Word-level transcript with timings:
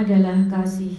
adalah 0.00 0.48
kasih. 0.48 0.96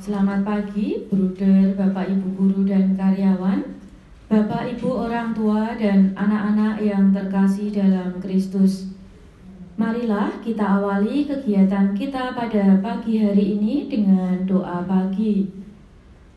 Selamat 0.00 0.40
pagi, 0.44 1.04
bruder, 1.12 1.76
Bapak 1.76 2.08
Ibu 2.08 2.28
guru 2.40 2.60
dan 2.64 2.96
karyawan, 2.96 3.68
Bapak 4.32 4.64
Ibu 4.76 4.88
orang 5.04 5.36
tua 5.36 5.76
dan 5.76 6.16
anak-anak 6.16 6.80
yang 6.80 7.12
terkasih 7.12 7.68
dalam 7.68 8.16
Kristus. 8.20 8.88
Marilah 9.76 10.40
kita 10.40 10.80
awali 10.80 11.28
kegiatan 11.28 11.92
kita 11.92 12.32
pada 12.32 12.80
pagi 12.80 13.20
hari 13.20 13.60
ini 13.60 13.90
dengan 13.92 14.48
doa 14.48 14.88
pagi. 14.88 15.52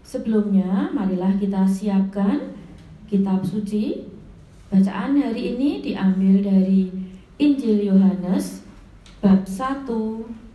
Sebelumnya, 0.03 0.91
marilah 0.91 1.39
kita 1.39 1.63
siapkan 1.63 2.51
kitab 3.07 3.47
suci. 3.47 4.03
Bacaan 4.67 5.15
hari 5.15 5.55
ini 5.55 5.79
diambil 5.79 6.43
dari 6.43 7.06
Injil 7.37 7.93
Yohanes 7.93 8.65
bab 9.21 9.45
1 9.45 9.85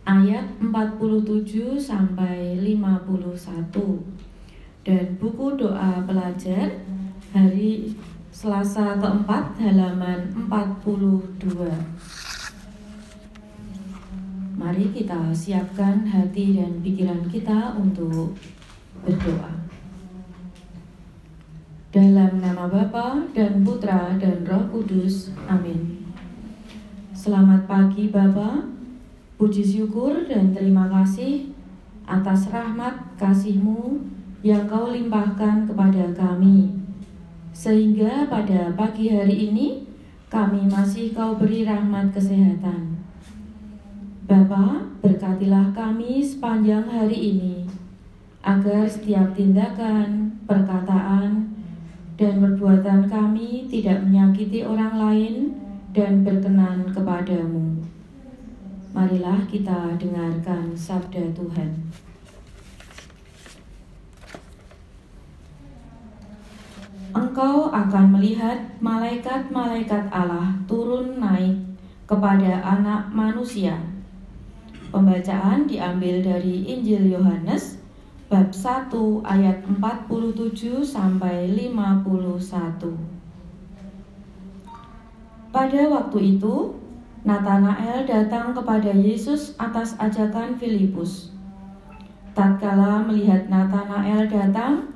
ayat 0.03 0.43
47 0.59 1.79
sampai 1.79 2.59
51 2.59 3.71
dan 4.83 5.15
buku 5.15 5.55
doa 5.55 6.03
pelajar 6.03 6.83
hari 7.31 7.95
Selasa 8.35 8.99
keempat 8.99 9.55
halaman 9.63 10.27
42 10.51 11.55
Mari 14.59 14.85
kita 14.91 15.31
siapkan 15.31 16.03
hati 16.03 16.59
dan 16.59 16.83
pikiran 16.83 17.23
kita 17.31 17.79
untuk 17.79 18.35
berdoa. 19.07 19.55
Dalam 21.95 22.43
nama 22.43 22.67
Bapa 22.67 23.23
dan 23.31 23.63
Putra 23.63 24.19
dan 24.19 24.43
Roh 24.43 24.65
Kudus 24.67 25.31
Amin 25.47 25.92
Selamat 27.23 27.63
pagi 27.71 28.11
Bapak 28.11 28.67
Puji 29.39 29.63
syukur 29.63 30.27
dan 30.27 30.51
terima 30.51 30.91
kasih 30.91 31.55
atas 32.03 32.51
rahmat 32.51 33.15
kasihmu 33.15 33.95
yang 34.43 34.67
kau 34.67 34.91
limpahkan 34.91 35.63
kepada 35.63 36.11
kami. 36.11 36.75
Sehingga 37.55 38.27
pada 38.27 38.75
pagi 38.75 39.07
hari 39.07 39.47
ini 39.47 39.87
kami 40.27 40.67
masih 40.67 41.15
kau 41.15 41.39
beri 41.39 41.63
rahmat 41.63 42.11
kesehatan. 42.11 42.99
Bapa, 44.27 44.83
berkatilah 44.99 45.71
kami 45.71 46.19
sepanjang 46.19 46.91
hari 46.91 47.39
ini, 47.39 47.63
agar 48.43 48.83
setiap 48.83 49.31
tindakan, 49.31 50.43
perkataan, 50.43 51.55
dan 52.19 52.43
perbuatan 52.43 53.07
kami 53.07 53.71
tidak 53.71 54.03
menyakiti 54.03 54.67
orang 54.67 54.99
lain 54.99 55.62
dan 55.93 56.25
berkenan 56.25 56.89
kepadamu. 56.89 57.77
Marilah 58.97 59.45
kita 59.45 59.93
dengarkan 60.01 60.73
sabda 60.73 61.29
Tuhan. 61.37 61.69
Engkau 67.13 67.69
akan 67.69 68.17
melihat 68.17 68.57
malaikat-malaikat 68.81 70.09
Allah 70.09 70.57
turun 70.65 71.21
naik 71.21 71.61
kepada 72.09 72.57
anak 72.65 73.13
manusia. 73.13 73.77
Pembacaan 74.89 75.69
diambil 75.69 76.25
dari 76.25 76.65
Injil 76.65 77.13
Yohanes 77.13 77.77
bab 78.33 78.49
1 78.49 78.93
ayat 79.25 79.61
47 79.65 80.81
sampai 80.81 81.53
51. 81.53 83.22
Pada 85.53 85.85
waktu 85.85 86.33
itu, 86.33 86.73
Nathanael 87.21 88.09
datang 88.09 88.57
kepada 88.57 88.89
Yesus 88.89 89.53
atas 89.61 89.93
ajakan 90.01 90.57
Filipus. 90.57 91.29
Tatkala 92.33 93.05
melihat 93.05 93.45
Nathanael 93.53 94.25
datang, 94.25 94.89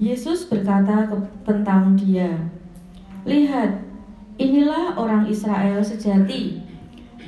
Yesus 0.00 0.48
berkata 0.48 1.04
tentang 1.44 1.92
dia, 1.92 2.32
"Lihat, 3.28 3.84
inilah 4.40 4.96
orang 4.96 5.28
Israel 5.28 5.84
sejati, 5.84 6.64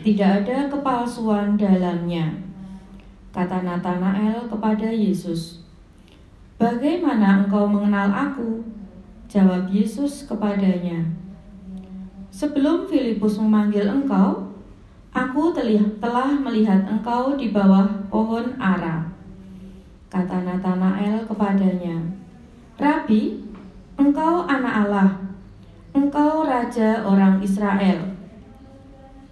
tidak 0.01 0.49
ada 0.49 0.73
kepalsuan 0.73 1.61
dalamnya." 1.61 2.33
Kata 3.37 3.61
Nathanael 3.61 4.49
kepada 4.49 4.89
Yesus, 4.89 5.61
"Bagaimana 6.57 7.45
engkau 7.45 7.69
mengenal 7.69 8.09
aku?" 8.09 8.65
Jawab 9.29 9.69
Yesus 9.69 10.25
kepadanya, 10.25 11.05
Sebelum 12.35 12.91
Filipus 12.91 13.39
memanggil 13.39 13.87
engkau, 13.87 14.51
aku 15.15 15.55
telah 15.55 16.35
melihat 16.43 16.83
engkau 16.83 17.39
di 17.39 17.55
bawah 17.55 17.87
pohon 18.11 18.59
ara. 18.59 19.07
Kata 20.11 20.43
Nathanael 20.43 21.23
kepadanya, 21.31 21.95
Rabi, 22.75 23.39
engkau 23.95 24.51
anak 24.51 24.75
Allah, 24.83 25.15
engkau 25.95 26.43
raja 26.43 27.07
orang 27.07 27.39
Israel. 27.39 28.03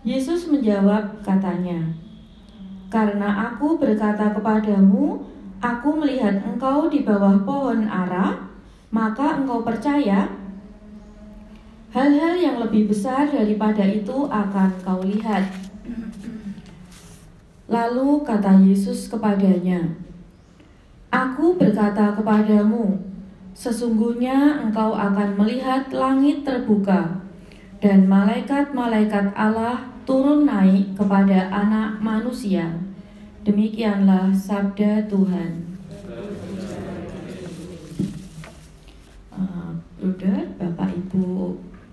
Yesus 0.07 0.47
menjawab 0.47 1.27
katanya, 1.27 1.83
Karena 2.87 3.51
aku 3.51 3.83
berkata 3.83 4.31
kepadamu, 4.31 5.19
aku 5.59 5.91
melihat 5.99 6.39
engkau 6.47 6.87
di 6.87 7.03
bawah 7.03 7.43
pohon 7.43 7.83
ara, 7.83 8.47
maka 8.95 9.43
engkau 9.43 9.67
percaya 9.67 10.42
Hal-hal 11.93 12.41
yang 12.41 12.57
lebih 12.57 12.89
besar 12.89 13.29
daripada 13.29 13.85
itu 13.85 14.25
akan 14.25 14.71
kau 14.81 15.05
lihat. 15.05 15.45
Lalu 17.69 18.25
kata 18.25 18.65
Yesus 18.65 19.13
kepadanya, 19.13 19.93
Aku 21.13 21.61
berkata 21.61 22.17
kepadamu, 22.17 22.97
sesungguhnya 23.53 24.65
engkau 24.65 24.97
akan 24.97 25.37
melihat 25.37 25.93
langit 25.93 26.49
terbuka 26.49 27.21
dan 27.85 28.09
malaikat-malaikat 28.09 29.37
Allah 29.37 29.85
turun 30.09 30.49
naik 30.49 30.97
kepada 30.97 31.53
anak 31.53 32.01
manusia. 32.01 32.73
Demikianlah 33.45 34.33
sabda 34.33 35.05
Tuhan. 35.13 35.77
Uh, 39.33 39.77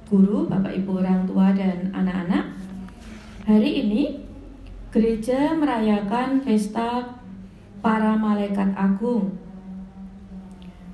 guru, 0.09 0.50
Bapak 0.50 0.74
Ibu 0.74 1.06
orang 1.06 1.30
tua 1.30 1.53
dan 1.53 1.94
anak-anak. 1.94 2.58
Hari 3.46 3.86
ini 3.86 4.18
gereja 4.90 5.53
merayakan 5.53 6.42
pesta 6.42 7.14
para 7.80 8.18
malaikat 8.18 8.74
agung. 8.74 9.38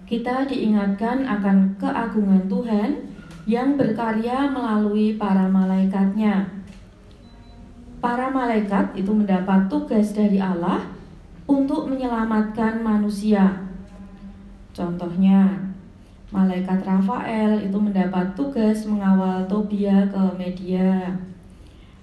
Kita 0.03 0.43
diingatkan 0.45 1.23
akan 1.23 1.79
keagungan 1.79 2.45
Tuhan 2.51 2.89
yang 3.47 3.79
berkarya 3.79 4.51
melalui 4.51 5.15
para 5.15 5.47
malaikatnya. 5.47 6.51
Para 8.03 8.29
malaikat 8.29 8.93
itu 8.99 9.09
mendapat 9.15 9.65
tugas 9.71 10.13
dari 10.13 10.37
Allah 10.37 10.85
untuk 11.47 11.87
menyelamatkan 11.89 12.83
manusia. 12.83 13.65
Contohnya, 14.75 15.71
Malaikat 16.35 16.83
Rafael 16.83 17.63
itu 17.63 17.79
mendapat 17.79 18.35
tugas 18.35 18.83
mengawal 18.83 19.47
Tobia 19.47 20.03
ke 20.11 20.19
media. 20.35 21.15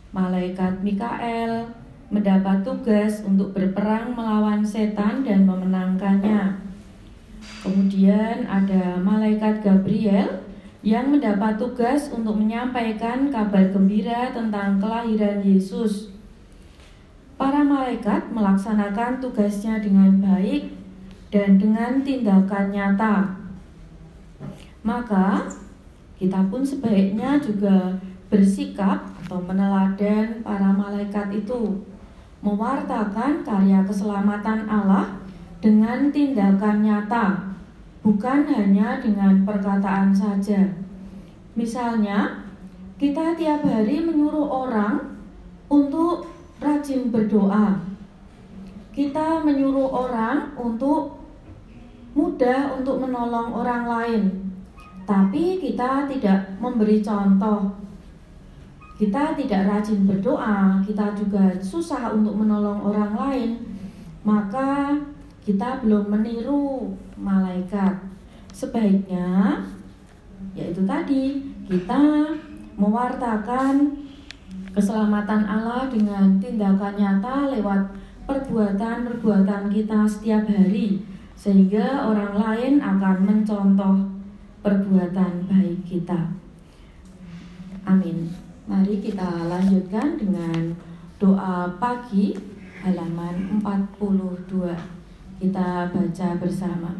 Malaikat 0.08 0.80
Mikael 0.80 1.68
mendapat 2.08 2.64
tugas 2.64 3.20
untuk 3.28 3.52
berperang 3.52 4.16
melawan 4.16 4.64
setan 4.64 5.20
dan 5.20 5.44
memenangkannya. 5.44 6.64
Kemudian 7.60 8.48
ada 8.48 8.96
malaikat 9.04 9.60
Gabriel 9.60 10.48
yang 10.80 11.12
mendapat 11.12 11.60
tugas 11.60 12.08
untuk 12.08 12.40
menyampaikan 12.40 13.28
kabar 13.28 13.68
gembira 13.68 14.32
tentang 14.32 14.80
kelahiran 14.80 15.44
Yesus. 15.44 16.08
Para 17.36 17.60
malaikat 17.60 18.32
melaksanakan 18.32 19.20
tugasnya 19.20 19.76
dengan 19.84 20.24
baik 20.24 20.72
dan 21.28 21.60
dengan 21.60 22.00
tindakan 22.00 22.72
nyata 22.72 23.41
maka 24.82 25.46
kita 26.18 26.38
pun 26.50 26.62
sebaiknya 26.62 27.38
juga 27.38 27.98
bersikap 28.30 29.10
atau 29.24 29.38
meneladan 29.42 30.42
para 30.42 30.70
malaikat 30.70 31.30
itu. 31.34 31.82
Mewartakan 32.42 33.46
karya 33.46 33.86
keselamatan 33.86 34.66
Allah 34.66 35.14
dengan 35.62 36.10
tindakan 36.10 36.82
nyata 36.82 37.54
bukan 38.02 38.42
hanya 38.50 38.98
dengan 38.98 39.46
perkataan 39.46 40.10
saja. 40.10 40.74
Misalnya 41.54 42.42
kita 42.98 43.38
tiap 43.38 43.62
hari 43.62 44.02
menyuruh 44.02 44.50
orang 44.50 45.22
untuk 45.70 46.26
rajin 46.58 47.14
berdoa. 47.14 47.78
Kita 48.90 49.46
menyuruh 49.46 49.86
orang 49.86 50.50
untuk 50.58 51.22
mudah 52.12 52.74
untuk 52.74 52.98
menolong 52.98 53.54
orang 53.54 53.84
lain 53.86 54.41
tapi 55.04 55.58
kita 55.58 56.06
tidak 56.06 56.58
memberi 56.58 57.02
contoh. 57.02 57.80
kita 58.92 59.34
tidak 59.34 59.66
rajin 59.66 60.06
berdoa, 60.06 60.78
kita 60.86 61.10
juga 61.18 61.50
susah 61.58 62.14
untuk 62.14 62.38
menolong 62.38 62.86
orang 62.86 63.10
lain, 63.18 63.50
maka 64.22 64.94
kita 65.42 65.82
belum 65.82 66.06
meniru 66.06 66.94
malaikat. 67.18 67.98
Sebaiknya 68.54 69.58
yaitu 70.54 70.86
tadi 70.86 71.42
kita 71.66 72.30
mewartakan 72.78 73.90
keselamatan 74.70 75.42
Allah 75.50 75.88
dengan 75.90 76.38
tindakan 76.38 76.94
nyata 76.94 77.50
lewat 77.58 77.82
perbuatan-perbuatan 78.28 79.66
kita 79.72 80.06
setiap 80.06 80.46
hari 80.46 81.02
sehingga 81.34 82.06
orang 82.06 82.38
lain 82.38 82.74
akan 82.78 83.16
mencontoh 83.26 84.11
perbuatan 84.62 85.50
baik 85.50 85.82
kita. 85.82 86.38
Amin. 87.82 88.30
Mari 88.70 89.02
kita 89.02 89.50
lanjutkan 89.50 90.14
dengan 90.14 90.78
doa 91.18 91.66
pagi 91.82 92.38
halaman 92.86 93.58
42. 93.58 94.70
Kita 95.42 95.90
baca 95.90 96.28
bersama. 96.38 96.94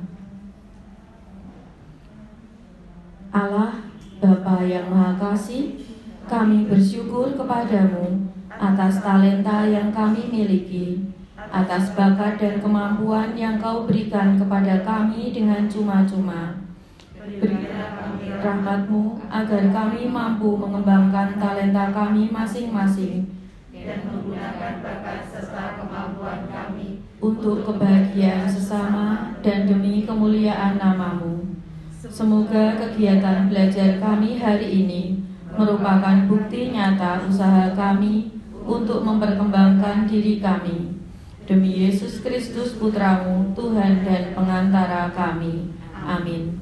Allah 3.31 3.79
Bapa 4.19 4.67
yang 4.67 4.91
Maha 4.91 5.15
Kasih, 5.15 5.79
kami 6.27 6.67
bersyukur 6.67 7.33
kepadamu 7.39 8.29
atas 8.51 9.01
talenta 9.01 9.65
yang 9.65 9.95
kami 9.95 10.29
miliki 10.29 11.13
atas 11.53 11.93
bakat 11.93 12.41
dan 12.41 12.65
kemampuan 12.65 13.37
yang 13.37 13.61
kau 13.61 13.85
berikan 13.85 14.41
kepada 14.41 14.81
kami 14.81 15.37
dengan 15.37 15.69
cuma-cuma. 15.69 16.72
Rahmatmu 18.43 19.23
agar 19.31 19.63
kami 19.71 20.11
mampu 20.11 20.59
mengembangkan 20.59 21.39
talenta 21.39 21.95
kami 21.95 22.27
masing-masing 22.35 23.31
dan 23.71 24.03
menggunakan 24.11 24.83
bakat 24.83 25.31
serta 25.31 25.79
kemampuan 25.79 26.51
kami 26.51 27.07
untuk 27.23 27.63
kebahagiaan 27.63 28.51
sesama 28.51 29.39
dan 29.39 29.71
demi 29.71 30.03
kemuliaan 30.03 30.83
namamu. 30.83 31.47
Semoga 32.03 32.75
kegiatan 32.83 33.47
belajar 33.47 34.03
kami 34.03 34.43
hari 34.43 34.83
ini 34.83 35.23
merupakan 35.55 36.27
bukti 36.27 36.75
nyata 36.75 37.23
usaha 37.31 37.71
kami 37.79 38.35
untuk 38.67 39.07
memperkembangkan 39.07 40.11
diri 40.11 40.43
kami 40.43 40.93
Demi 41.43 41.87
Yesus 41.87 42.23
Kristus 42.23 42.79
Putramu, 42.79 43.51
Tuhan 43.59 44.07
dan 44.07 44.31
pengantara 44.31 45.11
kami. 45.11 45.75
Amin. 46.07 46.62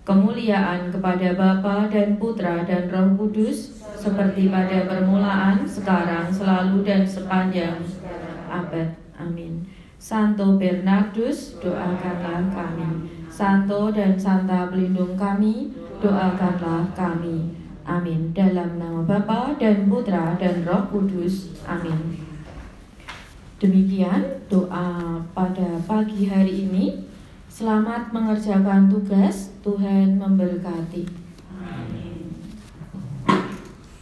Kemuliaan 0.00 0.88
kepada 0.88 1.36
Bapa 1.36 1.86
dan 1.92 2.16
Putra 2.16 2.64
dan 2.64 2.88
Roh 2.88 3.14
Kudus, 3.20 3.84
seperti 4.00 4.48
pada 4.48 4.88
permulaan, 4.88 5.60
sekarang, 5.68 6.32
selalu, 6.32 6.80
dan 6.80 7.04
sepanjang 7.04 7.76
abad. 8.48 8.96
Amin. 9.20 9.68
Santo 10.00 10.56
Bernardus, 10.56 11.60
doakanlah 11.60 12.48
kami. 12.48 13.12
Santo 13.28 13.92
dan 13.92 14.16
Santa 14.16 14.72
pelindung 14.72 15.12
kami, 15.20 15.76
doakanlah 16.00 16.88
kami. 16.96 17.52
Amin. 17.84 18.32
Dalam 18.32 18.80
nama 18.80 19.04
Bapa 19.04 19.60
dan 19.60 19.84
Putra 19.84 20.40
dan 20.40 20.64
Roh 20.64 20.88
Kudus. 20.88 21.52
Amin. 21.68 22.16
Demikian 23.60 24.40
doa 24.48 25.20
pada 25.36 25.76
pagi 25.84 26.24
hari 26.24 26.64
ini. 26.64 27.09
Selamat 27.50 28.14
mengerjakan 28.14 28.86
tugas, 28.86 29.50
Tuhan 29.66 30.22
memberkati. 30.22 31.19